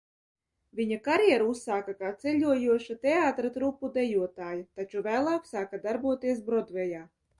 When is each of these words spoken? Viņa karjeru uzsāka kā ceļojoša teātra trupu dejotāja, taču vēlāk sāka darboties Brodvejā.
Viņa 0.77 0.95
karjeru 1.07 1.49
uzsāka 1.55 1.93
kā 1.99 2.13
ceļojoša 2.23 2.97
teātra 3.03 3.51
trupu 3.59 3.91
dejotāja, 3.99 4.65
taču 4.81 5.05
vēlāk 5.11 5.49
sāka 5.55 5.85
darboties 5.85 6.43
Brodvejā. 6.49 7.05